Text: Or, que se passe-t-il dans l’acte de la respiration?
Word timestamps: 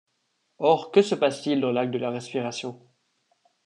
Or, 0.57 0.89
que 0.91 1.03
se 1.03 1.13
passe-t-il 1.13 1.61
dans 1.61 1.71
l’acte 1.71 1.93
de 1.93 1.99
la 1.99 2.09
respiration? 2.09 2.81